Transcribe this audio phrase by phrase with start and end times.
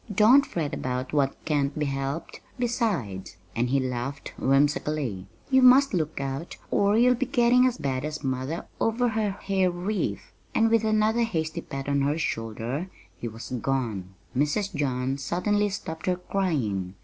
[0.11, 6.19] "Don't fret about what can't be helped; besides" and he laughed whimsically "you must look
[6.19, 10.83] out or you'll be getting as bad as mother over her hair wreath!" And with
[10.83, 14.15] another hasty pat on her shoulder he was gone.
[14.35, 14.73] Mrs.
[14.73, 16.95] John suddenly stopped her crying.